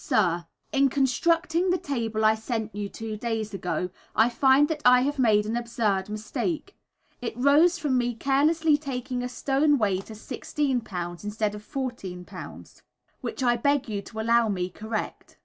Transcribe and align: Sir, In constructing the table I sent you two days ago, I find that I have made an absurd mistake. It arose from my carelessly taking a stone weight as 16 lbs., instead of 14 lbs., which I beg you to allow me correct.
Sir, 0.03 0.47
In 0.71 0.89
constructing 0.89 1.69
the 1.69 1.77
table 1.77 2.25
I 2.25 2.33
sent 2.33 2.73
you 2.73 2.89
two 2.89 3.17
days 3.17 3.53
ago, 3.53 3.91
I 4.15 4.29
find 4.29 4.67
that 4.67 4.81
I 4.83 5.01
have 5.01 5.19
made 5.19 5.45
an 5.45 5.55
absurd 5.55 6.09
mistake. 6.09 6.75
It 7.21 7.37
arose 7.37 7.77
from 7.77 7.99
my 7.99 8.13
carelessly 8.19 8.77
taking 8.77 9.21
a 9.21 9.29
stone 9.29 9.77
weight 9.77 10.09
as 10.09 10.19
16 10.19 10.81
lbs., 10.81 11.23
instead 11.23 11.53
of 11.53 11.61
14 11.63 12.25
lbs., 12.25 12.81
which 13.21 13.43
I 13.43 13.55
beg 13.55 13.87
you 13.87 14.01
to 14.01 14.19
allow 14.19 14.49
me 14.49 14.69
correct. 14.71 15.37